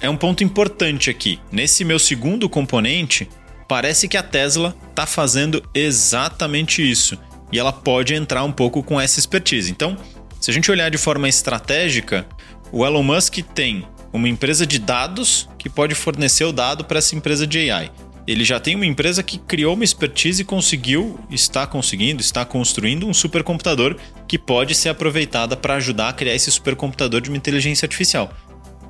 [0.00, 1.38] é um ponto importante aqui.
[1.52, 3.28] Nesse meu segundo componente,
[3.68, 7.16] parece que a Tesla está fazendo exatamente isso.
[7.52, 9.70] E ela pode entrar um pouco com essa expertise.
[9.70, 9.96] Então,
[10.40, 12.26] se a gente olhar de forma estratégica,
[12.72, 17.14] o Elon Musk tem uma empresa de dados que pode fornecer o dado para essa
[17.14, 17.90] empresa de AI.
[18.26, 23.06] Ele já tem uma empresa que criou uma expertise e conseguiu, está conseguindo, está construindo
[23.06, 23.96] um supercomputador
[24.28, 28.32] que pode ser aproveitada para ajudar a criar esse supercomputador de uma inteligência artificial.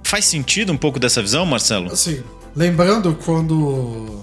[0.04, 1.90] Faz sentido um pouco dessa visão, Marcelo?
[1.90, 2.22] Assim,
[2.54, 4.22] lembrando quando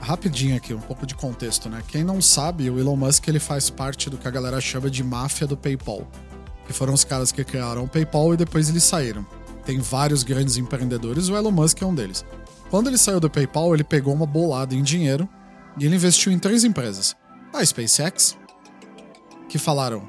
[0.00, 1.82] rapidinho aqui, um pouco de contexto, né?
[1.88, 5.02] Quem não sabe, o Elon Musk ele faz parte do que a galera chama de
[5.02, 6.08] máfia do PayPal,
[6.66, 9.26] que foram os caras que criaram o PayPal e depois eles saíram.
[9.64, 12.24] Tem vários grandes empreendedores, o Elon Musk é um deles.
[12.70, 15.28] Quando ele saiu do PayPal, ele pegou uma bolada em dinheiro
[15.78, 17.16] e ele investiu em três empresas.
[17.52, 18.36] A SpaceX,
[19.48, 20.08] que falaram: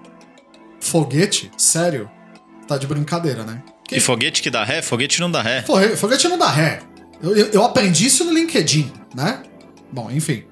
[0.79, 1.51] foguete?
[1.57, 2.09] Sério?
[2.67, 3.63] Tá de brincadeira, né?
[3.83, 3.97] Que...
[3.97, 4.81] E foguete que dá ré?
[4.81, 5.63] Foguete não dá ré.
[5.95, 6.81] Foguete não dá ré.
[7.21, 9.43] Eu, eu, eu aprendi isso no LinkedIn, né?
[9.91, 10.43] Bom, enfim.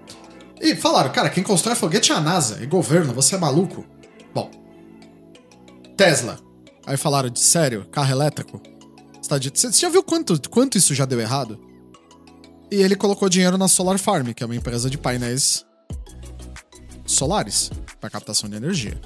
[0.59, 3.85] E falaram, cara, quem constrói foguete é a NASA, é governo, você é maluco.
[4.33, 4.49] Bom.
[5.95, 6.39] Tesla.
[6.85, 8.61] Aí falaram de sério, carro elétrico.
[9.21, 9.29] Você,
[9.69, 11.59] tá já viu quanto, quanto isso já deu errado?
[12.71, 15.65] E ele colocou dinheiro na Solar Farm, que é uma empresa de painéis
[17.05, 17.69] solares
[17.99, 18.99] para captação de energia.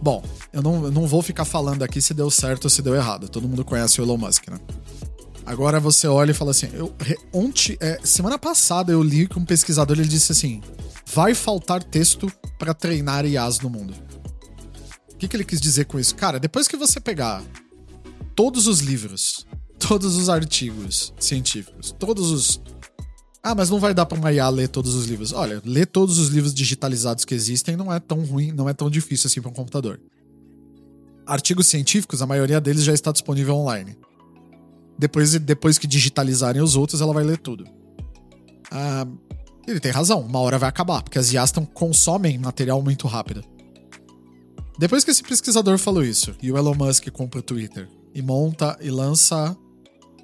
[0.00, 2.94] Bom, eu não, eu não vou ficar falando aqui se deu certo ou se deu
[2.94, 3.28] errado.
[3.28, 4.58] Todo mundo conhece o Elon Musk, né?
[5.46, 6.92] Agora você olha e fala assim: eu,
[7.32, 10.60] ontem, é, semana passada eu li que um pesquisador ele disse assim:
[11.06, 13.94] vai faltar texto para treinar IAs no mundo.
[15.12, 16.14] O que, que ele quis dizer com isso?
[16.16, 17.42] Cara, depois que você pegar
[18.34, 19.46] todos os livros,
[19.78, 22.60] todos os artigos científicos, todos os.
[23.40, 25.32] Ah, mas não vai dar para uma IA ler todos os livros.
[25.32, 28.90] Olha, ler todos os livros digitalizados que existem não é tão ruim, não é tão
[28.90, 30.00] difícil assim para um computador.
[31.24, 33.96] Artigos científicos, a maioria deles já está disponível online.
[34.98, 37.64] Depois, depois que digitalizarem os outros, ela vai ler tudo.
[38.70, 39.06] Ah,
[39.66, 43.44] ele tem razão, uma hora vai acabar, porque as IAs tão, consomem material muito rápido.
[44.78, 48.78] Depois que esse pesquisador falou isso, e o Elon Musk compra o Twitter e monta
[48.80, 49.56] e lança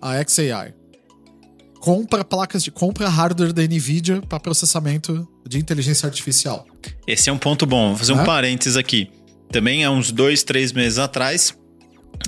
[0.01, 0.75] a XAI,
[1.81, 6.67] compra placas de compra hardware da Nvidia para processamento de inteligência artificial.
[7.07, 7.89] Esse é um ponto bom.
[7.89, 8.15] Vou fazer é?
[8.15, 9.11] um parênteses aqui.
[9.51, 11.57] Também há uns dois, três meses atrás,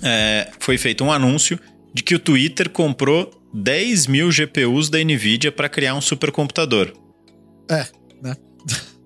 [0.02, 1.58] é, foi feito um anúncio
[1.94, 6.92] de que o Twitter comprou 10 mil GPUs da Nvidia para criar um supercomputador.
[7.70, 7.86] É,
[8.20, 8.36] né?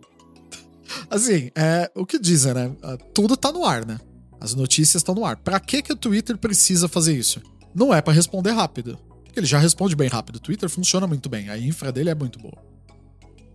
[1.11, 2.72] assim, é, o que dizem, né?
[2.83, 4.01] Ah, tudo tá no ar, né?
[4.40, 5.37] As notícias estão no ar.
[5.37, 7.42] Para que, que o Twitter precisa fazer isso?
[7.74, 8.98] Não é para responder rápido.
[9.24, 10.37] Porque ele já responde bem rápido.
[10.37, 11.51] O Twitter funciona muito bem.
[11.51, 12.57] A infra dele é muito boa.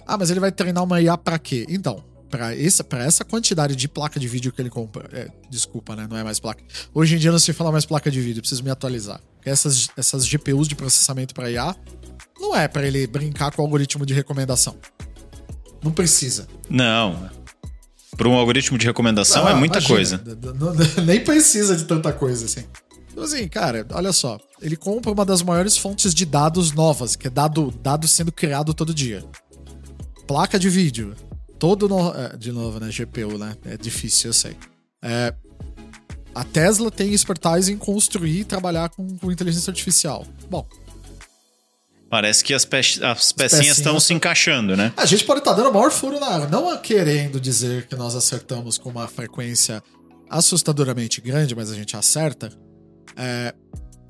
[0.05, 1.65] Ah, mas ele vai treinar uma IA para quê?
[1.69, 5.07] Então, para essa, pra essa quantidade de placa de vídeo que ele compra.
[5.13, 6.07] É, desculpa, né?
[6.09, 6.63] Não é mais placa.
[6.91, 9.21] Hoje em dia não se fala mais placa de vídeo, preciso me atualizar.
[9.45, 11.75] Essas, essas GPUs de processamento para IA
[12.39, 14.75] não é para ele brincar com o algoritmo de recomendação.
[15.83, 16.47] Não precisa.
[16.67, 17.29] Não.
[18.17, 20.23] Para um algoritmo de recomendação é ah, é muita imagina, coisa.
[21.05, 22.63] Nem precisa de tanta coisa assim.
[23.11, 24.39] Então, assim, cara, olha só.
[24.59, 28.73] Ele compra uma das maiores fontes de dados novas, que é dado, dado sendo criado
[28.73, 29.23] todo dia.
[30.25, 31.13] Placa de vídeo,
[31.63, 32.13] todo no...
[32.13, 32.89] é, de novo, né?
[32.91, 33.55] GPU, né?
[33.63, 34.57] É difícil, eu sei.
[35.01, 35.33] É,
[36.35, 40.27] a Tesla tem expertise em construir e trabalhar com, com inteligência artificial.
[40.49, 40.67] Bom.
[42.09, 44.91] Parece que as, pe as pecinhas estão se encaixando, né?
[44.97, 46.49] A gente pode estar tá dando o maior furo na água.
[46.49, 49.81] Não querendo dizer que nós acertamos com uma frequência
[50.29, 52.51] assustadoramente grande, mas a gente acerta.
[53.15, 53.55] É,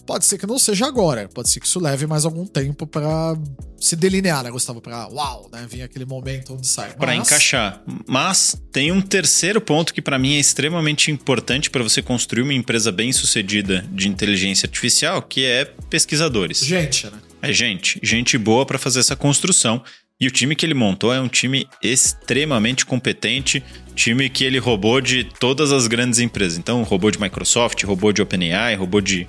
[0.05, 3.37] Pode ser que não seja agora, pode ser que isso leve mais algum tempo para
[3.79, 4.81] se delinear, né, Gustavo?
[4.81, 6.93] Pra, uau, né, vir aquele momento onde sai.
[6.93, 7.81] Para encaixar.
[8.07, 12.53] Mas tem um terceiro ponto que para mim é extremamente importante para você construir uma
[12.53, 16.59] empresa bem sucedida de inteligência artificial, que é pesquisadores.
[16.59, 17.13] Gente, né?
[17.41, 17.99] É gente.
[18.03, 19.81] Gente boa para fazer essa construção.
[20.19, 23.61] E o time que ele montou é um time extremamente competente,
[23.95, 26.57] time que ele roubou de todas as grandes empresas.
[26.57, 29.27] Então, roubou de Microsoft, roubou de OpenAI, roubou de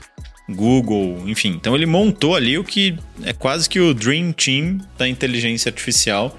[0.48, 1.50] Google, enfim.
[1.50, 6.38] Então ele montou ali o que é quase que o Dream Team da inteligência artificial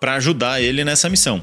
[0.00, 1.42] para ajudar ele nessa missão.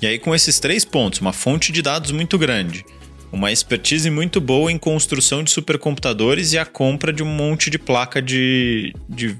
[0.00, 2.84] E aí, com esses três pontos, uma fonte de dados muito grande,
[3.30, 7.78] uma expertise muito boa em construção de supercomputadores e a compra de um monte de
[7.78, 9.36] placa de, de,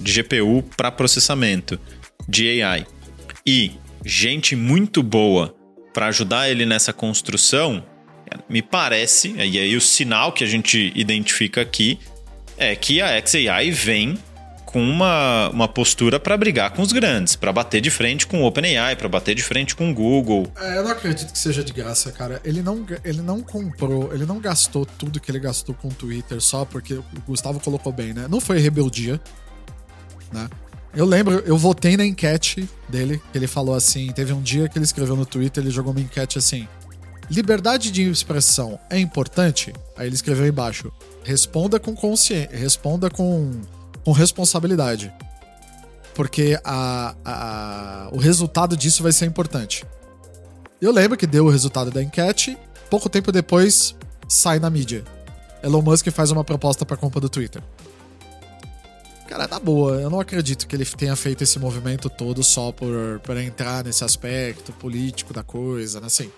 [0.00, 1.78] de GPU para processamento
[2.28, 2.86] de AI.
[3.46, 3.72] E
[4.04, 5.54] gente muito boa
[5.94, 7.84] para ajudar ele nessa construção,
[8.48, 11.98] me parece, e aí o sinal que a gente identifica aqui
[12.56, 14.18] é que a XAI vem
[14.64, 18.46] com uma, uma postura para brigar com os grandes, para bater de frente com o
[18.46, 20.52] OpenAI, para bater de frente com o Google.
[20.60, 22.42] É, eu não acredito que seja de graça, cara.
[22.44, 26.40] Ele não, ele não comprou, ele não gastou tudo que ele gastou com o Twitter
[26.40, 28.26] só porque o Gustavo colocou bem, né?
[28.28, 29.20] Não foi rebeldia,
[30.32, 30.48] né?
[30.94, 34.78] Eu lembro, eu votei na enquete dele, que ele falou assim, teve um dia que
[34.78, 36.66] ele escreveu no Twitter, ele jogou uma enquete assim:
[37.28, 39.72] Liberdade de expressão é importante?
[39.96, 40.92] Aí ele escreveu embaixo:
[41.24, 43.60] responda com consciência, responda com,
[44.04, 45.12] com responsabilidade.
[46.14, 49.84] Porque a, a, o resultado disso vai ser importante.
[50.80, 52.56] Eu lembro que deu o resultado da enquete,
[52.88, 53.94] pouco tempo depois
[54.28, 55.04] sai na mídia.
[55.62, 57.62] Elon Musk faz uma proposta para compra do Twitter.
[59.28, 60.00] Cara, tá boa.
[60.00, 64.04] Eu não acredito que ele tenha feito esse movimento todo só por, por entrar nesse
[64.04, 66.06] aspecto político da coisa, né?
[66.06, 66.30] Assim,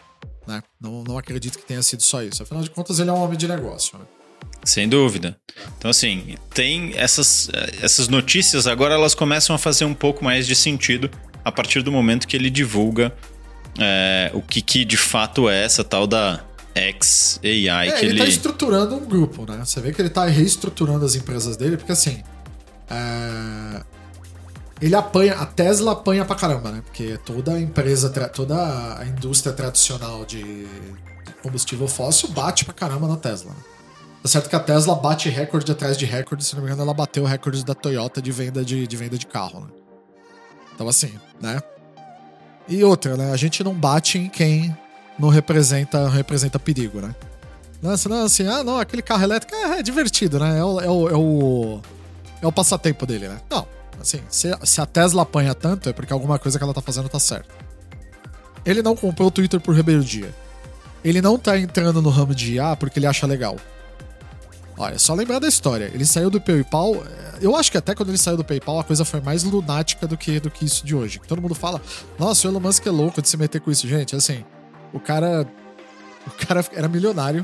[0.48, 0.62] né?
[0.80, 2.42] Não, não acredito que tenha sido só isso.
[2.42, 4.04] Afinal de contas, ele é um homem de negócio, né?
[4.64, 5.38] Sem dúvida.
[5.76, 7.48] Então, assim, tem essas,
[7.80, 11.10] essas notícias agora elas começam a fazer um pouco mais de sentido
[11.44, 13.14] a partir do momento que ele divulga
[13.78, 18.12] é, o que, que de fato é essa tal da XAI é, que ele.
[18.12, 19.62] Ele tá estruturando um grupo, né?
[19.64, 22.22] Você vê que ele tá reestruturando as empresas dele, porque assim.
[22.90, 23.97] É...
[24.80, 26.82] Ele apanha, a Tesla apanha pra caramba, né?
[26.84, 28.54] Porque toda a empresa, toda
[28.98, 30.68] a indústria tradicional de
[31.42, 33.50] combustível fóssil bate pra caramba na Tesla.
[33.50, 33.56] Né?
[34.22, 36.94] Tá certo que a Tesla bate recorde atrás de recorde, se não me engano, ela
[36.94, 39.66] bateu recordes da Toyota de venda de, de venda de carro, né?
[40.74, 41.60] Então, assim, né?
[42.68, 43.32] E outra, né?
[43.32, 44.76] A gente não bate em quem
[45.18, 47.14] não representa, representa perigo, né?
[47.82, 50.58] Não, senão, assim, ah, não, aquele carro elétrico é, é divertido, né?
[50.58, 51.80] É o, é, o, é, o,
[52.42, 53.40] é o passatempo dele, né?
[53.50, 53.66] Não,
[54.00, 57.08] assim, se, se a Tesla apanha tanto, é porque alguma coisa que ela tá fazendo
[57.08, 57.48] tá certa.
[58.64, 60.34] Ele não comprou o Twitter por rebeldia.
[61.04, 63.56] Ele não tá entrando no ramo de IA porque ele acha legal.
[64.76, 65.90] Olha, só lembrar da história.
[65.92, 66.94] Ele saiu do PayPal.
[66.94, 70.06] Eh, eu acho que até quando ele saiu do PayPal a coisa foi mais lunática
[70.06, 71.20] do que, do que isso de hoje.
[71.26, 71.80] Todo mundo fala,
[72.18, 73.88] nossa, o Elon Musk é louco de se meter com isso.
[73.88, 74.44] Gente, assim,
[74.92, 75.46] o cara.
[76.26, 77.42] O cara era milionário.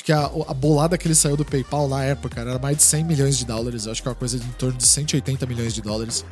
[0.00, 2.82] Acho que a, a bolada que ele saiu do PayPal na época era mais de
[2.84, 3.86] 100 milhões de dólares.
[3.86, 6.24] Acho que é uma coisa de em torno de 180 milhões de dólares.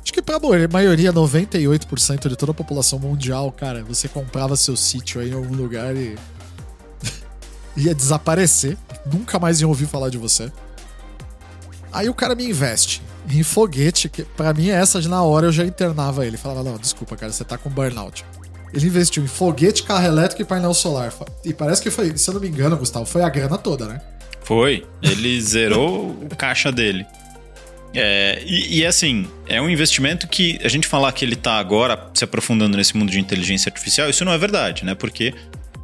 [0.00, 0.38] Acho que pra
[0.70, 5.56] maioria, 98% de toda a população mundial, cara, você comprava seu sítio aí em algum
[5.56, 6.16] lugar e
[7.76, 8.78] ia desaparecer,
[9.12, 10.52] nunca mais iam ouvir falar de você.
[11.92, 15.64] Aí o cara me investe em foguete, que para mim essa na hora eu já
[15.64, 16.36] internava ele.
[16.36, 18.24] Falava, não, desculpa, cara, você tá com burnout.
[18.74, 21.12] Ele investiu em foguete, carro elétrico e painel solar.
[21.44, 24.00] E parece que foi, se eu não me engano, Gustavo, foi a grana toda, né?
[24.42, 24.84] Foi.
[25.00, 27.06] Ele zerou o caixa dele.
[27.94, 32.10] É, e, e, assim, é um investimento que a gente falar que ele tá agora
[32.12, 34.96] se aprofundando nesse mundo de inteligência artificial, isso não é verdade, né?
[34.96, 35.32] Porque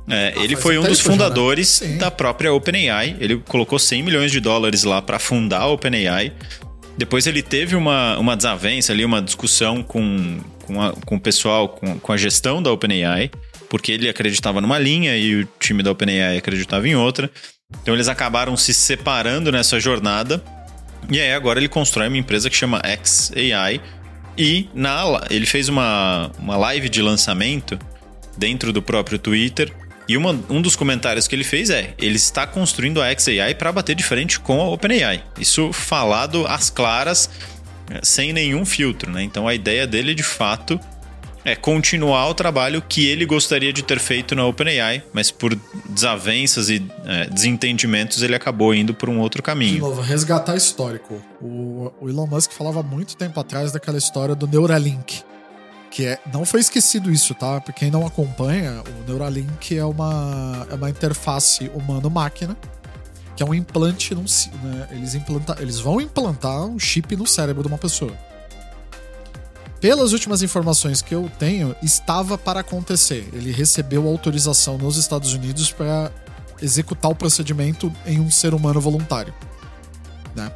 [0.08, 1.96] é, ah, ele foi um dos fundadores já, né?
[1.98, 3.16] da própria OpenAI.
[3.20, 6.32] Ele colocou 100 milhões de dólares lá para fundar a OpenAI.
[6.98, 11.68] Depois ele teve uma, uma desavença ali, uma discussão com, com, a, com o pessoal,
[11.68, 13.30] com, com a gestão da OpenAI,
[13.68, 17.30] porque ele acreditava numa linha e o time da OpenAI acreditava em outra.
[17.82, 20.42] Então eles acabaram se separando nessa jornada.
[21.10, 23.80] E aí agora ele constrói uma empresa que chama XAI.
[24.38, 27.78] E na, ele fez uma, uma live de lançamento
[28.38, 29.72] dentro do próprio Twitter
[30.08, 33.70] e uma, um dos comentários que ele fez é: ele está construindo a XAI para
[33.70, 35.22] bater de frente com a OpenAI.
[35.38, 37.30] Isso falado às claras,
[38.02, 39.22] sem nenhum filtro, né?
[39.22, 40.78] Então a ideia dele de fato
[41.44, 46.68] é continuar o trabalho que ele gostaria de ter feito na OpenAI, mas por desavenças
[46.68, 49.74] e é, desentendimentos ele acabou indo por um outro caminho.
[49.74, 51.22] De novo, resgatar histórico.
[51.40, 55.22] O, o Elon Musk falava muito tempo atrás daquela história do Neuralink
[55.90, 57.60] que é, não foi esquecido isso, tá?
[57.60, 62.56] Pra quem não acompanha, o Neuralink é uma, é uma interface humano-máquina,
[63.40, 64.26] que é um implante num,
[64.62, 64.88] né?
[64.90, 68.12] eles, implanta, eles vão implantar um chip no cérebro de uma pessoa.
[69.80, 73.26] Pelas últimas informações que eu tenho, estava para acontecer.
[73.32, 76.12] Ele recebeu autorização nos Estados Unidos para
[76.60, 79.32] executar o procedimento em um ser humano voluntário.
[80.36, 80.52] Né?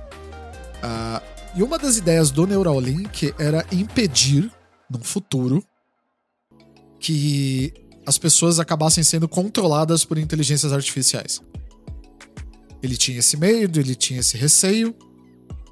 [0.83, 1.23] Uh,
[1.57, 4.53] e uma das ideias do Neuralink era impedir
[4.91, 5.65] num futuro
[7.01, 7.73] que
[8.07, 11.41] as pessoas acabassem sendo controladas por inteligências artificiais.
[12.85, 14.95] Ele tinha esse medo, ele tinha esse receio.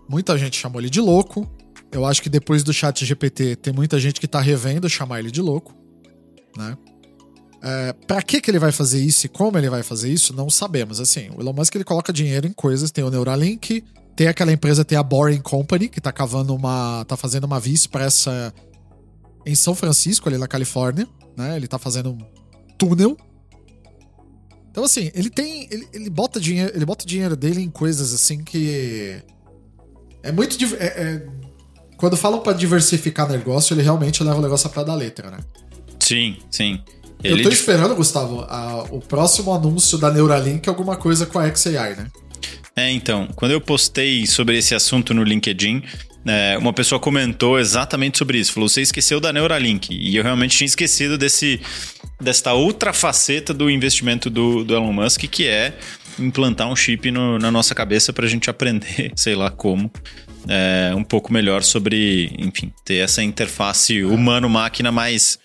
[0.09, 1.47] Muita gente chamou ele de louco.
[1.93, 5.31] Eu acho que depois do chat GPT tem muita gente que tá revendo chamar ele
[5.31, 5.75] de louco,
[6.57, 6.75] né?
[7.63, 10.49] É, para que que ele vai fazer isso e como ele vai fazer isso, não
[10.49, 11.01] sabemos.
[11.01, 13.85] Assim, o Elon Musk ele coloca dinheiro em coisas, tem o Neuralink,
[14.17, 17.05] tem aquela empresa, tem a Boring Company, que tá cavando uma.
[17.05, 18.55] tá fazendo uma via expressa
[19.45, 21.57] em São Francisco, ali na Califórnia, né?
[21.57, 22.19] Ele tá fazendo um
[22.79, 23.19] túnel.
[24.73, 25.69] Então, assim, ele tem.
[25.71, 29.23] Ele, ele, bota dinheiro, ele bota dinheiro dele em coisas assim que.
[30.23, 30.57] É muito.
[30.77, 31.27] É, é...
[31.99, 35.39] Quando falam para diversificar negócio, ele realmente leva o negócio para da letra, né?
[36.01, 36.81] Sim, sim.
[37.23, 37.41] Ele...
[37.41, 41.95] Eu tô esperando, Gustavo, a, o próximo anúncio da Neuralink alguma coisa com a XAI,
[41.95, 42.07] né?
[42.75, 45.85] É, então, quando eu postei sobre esse assunto no LinkedIn,
[46.25, 48.53] é, uma pessoa comentou exatamente sobre isso.
[48.53, 49.93] Falou: você esqueceu da Neuralink.
[49.93, 51.61] E eu realmente tinha esquecido desse,
[52.21, 55.77] desta outra faceta do investimento do, do Elon Musk, que é
[56.19, 59.91] implantar um chip no, na nossa cabeça para a gente aprender, sei lá como,
[60.49, 65.39] é, um pouco melhor sobre, enfim, ter essa interface humano-máquina mais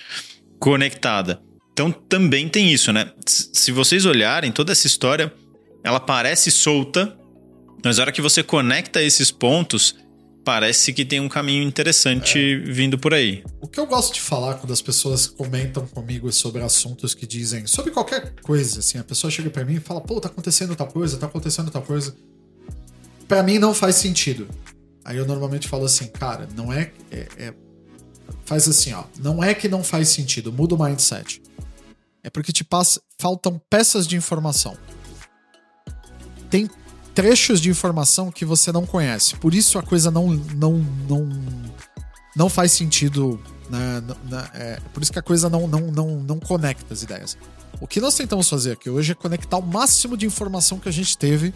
[0.60, 1.42] conectada.
[1.72, 3.12] Então também tem isso, né?
[3.26, 5.32] Se vocês olharem toda essa história,
[5.84, 7.16] ela parece solta,
[7.84, 9.96] mas na hora que você conecta esses pontos,
[10.48, 12.72] parece que tem um caminho interessante é.
[12.72, 13.44] vindo por aí.
[13.60, 17.68] O que eu gosto de falar quando as pessoas comentam comigo sobre assuntos que dizem
[17.68, 20.88] sobre qualquer coisa, assim, a pessoa chega para mim e fala, pô, tá acontecendo tal
[20.88, 22.16] coisa, tá acontecendo tal coisa.
[23.28, 24.48] Para mim não faz sentido.
[25.04, 27.54] Aí eu normalmente falo assim, cara, não é, é, é
[28.46, 31.42] faz assim, ó, não é que não faz sentido, muda o mindset.
[32.24, 34.78] É porque te passa, faltam peças de informação.
[36.50, 36.70] Tem
[37.18, 39.36] trechos de informação que você não conhece.
[39.38, 40.74] Por isso a coisa não não
[41.10, 41.28] não
[42.36, 44.04] não faz sentido, né?
[44.54, 47.36] É, por isso que a coisa não, não não não conecta as ideias.
[47.82, 50.92] O que nós tentamos fazer aqui hoje é conectar o máximo de informação que a
[50.92, 51.56] gente teve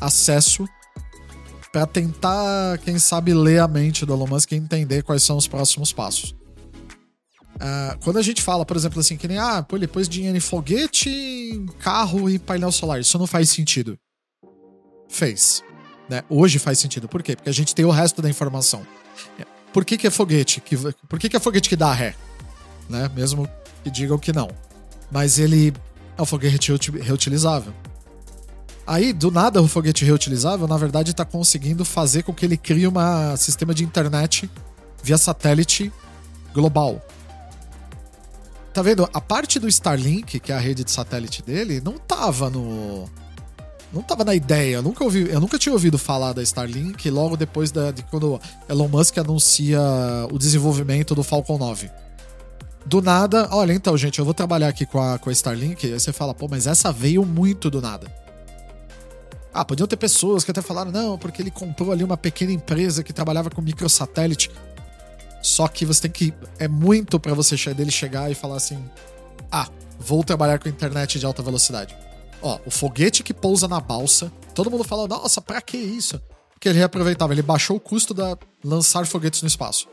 [0.00, 0.66] acesso
[1.70, 5.46] para tentar, quem sabe, ler a mente do Elon Musk e entender quais são os
[5.46, 6.34] próximos passos.
[7.56, 10.36] Uh, quando a gente fala, por exemplo, assim, que nem, ah, pô, ele pôs dinheiro
[10.36, 13.98] em foguete, carro e painel solar, isso não faz sentido.
[15.12, 15.62] Fez.
[16.08, 16.24] Né?
[16.28, 17.06] Hoje faz sentido.
[17.06, 17.36] Por quê?
[17.36, 18.84] Porque a gente tem o resto da informação.
[19.72, 20.60] Por que, que é foguete?
[20.60, 20.76] Que,
[21.08, 22.14] por que, que é foguete que dá ré?
[22.88, 23.10] Né?
[23.14, 23.48] Mesmo
[23.84, 24.50] que digam que não.
[25.10, 25.72] Mas ele
[26.16, 27.74] é um foguete reutilizável.
[28.86, 32.88] Aí, do nada, o foguete reutilizável, na verdade, está conseguindo fazer com que ele crie
[32.88, 32.94] um
[33.36, 34.50] sistema de internet
[35.02, 35.92] via satélite
[36.54, 37.00] global.
[38.72, 39.08] Tá vendo?
[39.12, 43.08] A parte do Starlink, que é a rede de satélite dele, não tava no.
[43.92, 44.76] Não tava na ideia.
[44.76, 48.40] Eu nunca, ouvi, eu nunca tinha ouvido falar da Starlink logo depois da, de quando
[48.68, 49.80] Elon Musk anuncia
[50.30, 51.90] o desenvolvimento do Falcon 9.
[52.84, 55.86] Do nada, olha, então, gente, eu vou trabalhar aqui com a, com a Starlink.
[55.86, 58.10] Aí você fala, pô, mas essa veio muito do nada.
[59.54, 63.02] Ah, podiam ter pessoas que até falaram, não, porque ele comprou ali uma pequena empresa
[63.02, 64.50] que trabalhava com microsatélite.
[65.42, 66.34] Só que você tem que.
[66.58, 68.82] É muito para você dele chegar e falar assim:
[69.50, 71.94] ah, vou trabalhar com internet de alta velocidade.
[72.42, 76.20] Ó, o foguete que pousa na balsa, todo mundo fala: nossa, pra que isso?
[76.52, 79.88] Porque ele reaproveitava, ele baixou o custo da lançar foguetes no espaço.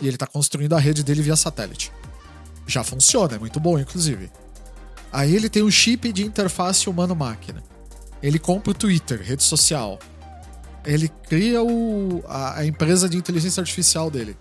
[0.00, 1.92] E ele tá construindo a rede dele via satélite.
[2.66, 4.30] Já funciona, é muito bom, inclusive.
[5.12, 7.62] Aí ele tem um chip de interface humano-máquina.
[8.22, 9.98] Ele compra o Twitter, rede social.
[10.84, 14.36] Ele cria o, a, a empresa de inteligência artificial dele.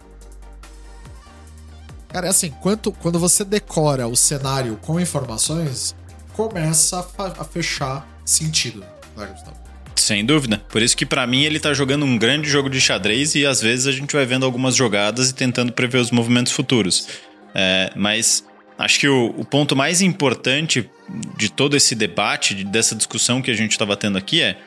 [2.07, 5.95] Cara, é assim, quanto, quando você decora o cenário com informações,
[6.33, 8.83] começa a, fechar sentido,
[9.15, 9.63] né, Gustavo?
[9.95, 10.61] Sem dúvida.
[10.69, 13.61] Por isso que para mim ele tá jogando um grande jogo de xadrez e às
[13.61, 17.07] vezes a gente vai vendo algumas jogadas e tentando prever os movimentos futuros.
[17.55, 18.43] É, mas
[18.77, 20.89] acho que o, o, ponto mais importante
[21.37, 24.57] de todo esse debate, dessa discussão que a gente estava tendo aqui é,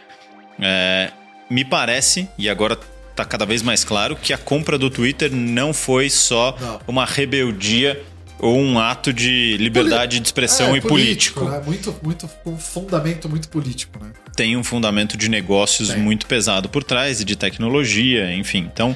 [0.61, 1.13] é
[1.51, 2.79] me parece, e agora
[3.15, 6.81] tá cada vez mais claro que a compra do Twitter não foi só não.
[6.87, 8.01] uma rebeldia
[8.39, 11.41] ou um ato de liberdade de expressão é, e político.
[11.41, 11.45] político.
[11.45, 11.63] Né?
[11.65, 14.11] Muito, muito, um fundamento muito político, né?
[14.35, 15.99] Tem um fundamento de negócios Tem.
[15.99, 18.69] muito pesado por trás e de tecnologia, enfim.
[18.73, 18.95] Então,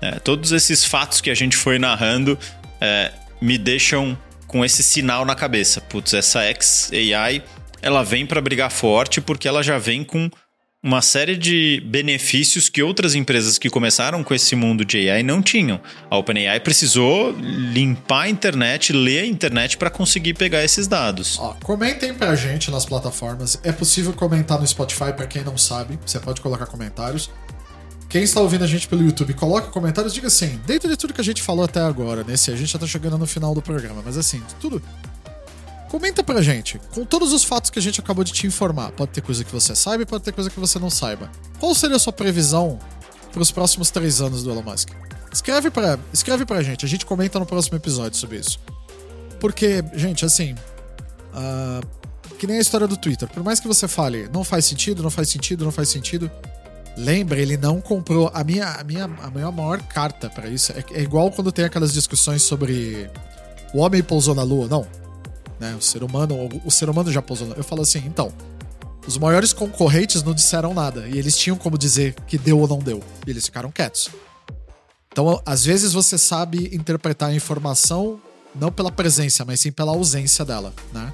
[0.00, 2.38] é, todos esses fatos que a gente foi narrando
[2.80, 5.80] é, me deixam com esse sinal na cabeça.
[5.80, 7.42] Putz, essa XAI,
[7.82, 10.30] ela vem para brigar forte porque ela já vem com
[10.82, 15.42] uma série de benefícios que outras empresas que começaram com esse mundo de AI não
[15.42, 15.80] tinham.
[16.08, 21.36] A OpenAI precisou limpar a internet, ler a internet para conseguir pegar esses dados.
[21.40, 23.58] Ó, comentem pra gente nas plataformas.
[23.64, 25.98] É possível comentar no Spotify para quem não sabe.
[26.06, 27.28] Você pode colocar comentários.
[28.08, 31.20] Quem está ouvindo a gente pelo YouTube, coloque comentários, diga assim, dentro de tudo que
[31.20, 34.00] a gente falou até agora, nesse, a gente já tá chegando no final do programa,
[34.02, 34.82] mas assim, tudo
[35.88, 38.92] Comenta pra gente, com todos os fatos que a gente acabou de te informar.
[38.92, 41.30] Pode ter coisa que você saiba, pode ter coisa que você não saiba.
[41.58, 42.78] Qual seria a sua previsão
[43.32, 44.90] para os próximos três anos do Elon Musk?
[45.32, 48.60] Escreve pra, escreve pra gente, a gente comenta no próximo episódio sobre isso.
[49.40, 50.54] Porque, gente, assim.
[51.32, 51.86] Uh,
[52.38, 53.28] que nem a história do Twitter.
[53.28, 56.30] Por mais que você fale, não faz sentido, não faz sentido, não faz sentido.
[56.96, 58.30] Lembre, ele não comprou.
[58.34, 61.64] A minha, a minha, a minha maior carta para isso é, é igual quando tem
[61.64, 63.10] aquelas discussões sobre
[63.72, 64.68] o homem pousou na lua.
[64.68, 64.86] Não,
[65.58, 65.74] né?
[65.78, 67.52] O ser humano, o ser humano já pousou.
[67.56, 68.32] Eu falo assim, então,
[69.06, 71.08] Os maiores concorrentes não disseram nada.
[71.08, 73.02] E eles tinham como dizer que deu ou não deu.
[73.26, 74.10] E eles ficaram quietos.
[75.10, 78.20] Então, às vezes você sabe interpretar a informação
[78.54, 81.12] não pela presença, mas sim pela ausência dela, né?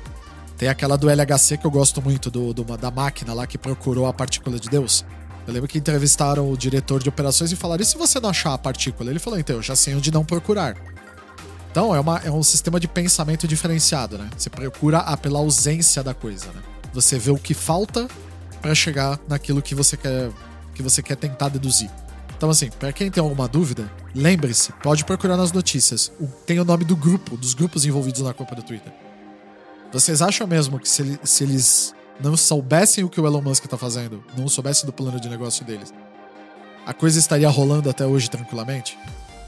[0.58, 4.06] Tem aquela do LHC que eu gosto muito, do, do, da máquina lá que procurou
[4.06, 5.04] a partícula de Deus.
[5.46, 8.54] Eu lembro que entrevistaram o diretor de operações e falaram: e se você não achar
[8.54, 9.10] a partícula?
[9.10, 10.76] Ele falou: então, eu já sei onde não procurar.
[11.74, 14.30] Então, é, uma, é um sistema de pensamento diferenciado, né?
[14.38, 16.62] Você procura a, pela ausência da coisa, né?
[16.92, 18.06] Você vê o que falta
[18.62, 20.30] para chegar naquilo que você quer
[20.72, 21.90] que você quer tentar deduzir.
[22.36, 26.12] Então, assim, para quem tem alguma dúvida, lembre-se, pode procurar nas notícias.
[26.46, 28.92] Tem o nome do grupo, dos grupos envolvidos na culpa do Twitter.
[29.92, 33.76] Vocês acham mesmo que se, se eles não soubessem o que o Elon Musk tá
[33.76, 35.92] fazendo, não soubessem do plano de negócio deles,
[36.86, 38.96] a coisa estaria rolando até hoje tranquilamente?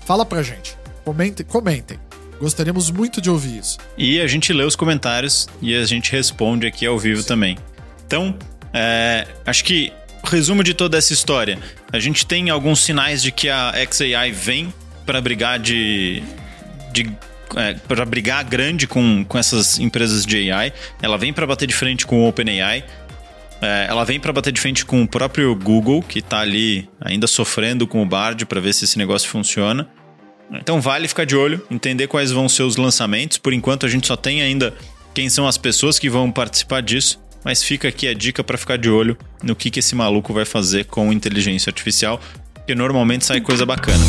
[0.04, 0.76] Fala pra gente.
[1.04, 2.00] Comentem, comentem.
[2.40, 3.78] Gostaríamos muito de ouvir isso.
[3.96, 7.28] E a gente lê os comentários e a gente responde aqui ao vivo Sim.
[7.28, 7.58] também.
[8.06, 8.36] Então,
[8.72, 11.58] é, acho que o resumo de toda essa história.
[11.92, 14.72] A gente tem alguns sinais de que a XAI vem
[15.04, 16.22] para brigar de,
[16.92, 17.10] de
[17.54, 20.72] é, para brigar grande com, com essas empresas de AI.
[21.00, 22.84] Ela vem para bater de frente com o OpenAI.
[23.62, 27.26] É, ela vem para bater de frente com o próprio Google, que está ali ainda
[27.26, 29.88] sofrendo com o Bard para ver se esse negócio funciona.
[30.52, 33.38] Então vale ficar de olho, entender quais vão ser os lançamentos.
[33.38, 34.74] Por enquanto a gente só tem ainda
[35.14, 38.76] quem são as pessoas que vão participar disso, mas fica aqui a dica para ficar
[38.76, 42.20] de olho no que, que esse maluco vai fazer com inteligência artificial,
[42.66, 44.04] que normalmente sai coisa bacana.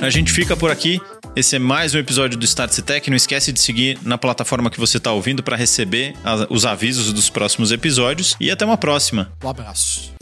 [0.00, 1.00] E a gente fica por aqui.
[1.40, 3.08] Esse é mais um episódio do Startse Tech.
[3.08, 6.14] Não esquece de seguir na plataforma que você está ouvindo para receber
[6.50, 8.36] os avisos dos próximos episódios.
[8.38, 9.32] E até uma próxima.
[9.42, 10.19] Um abraço.